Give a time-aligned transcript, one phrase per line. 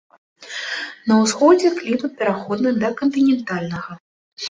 [1.11, 4.05] На ўсходзе клімат пераходны да кантынентальнага.